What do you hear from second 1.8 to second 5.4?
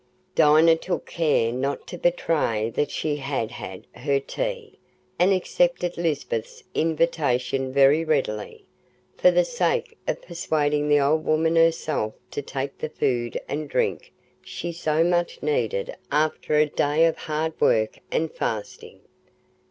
to betray that she had had her tea, and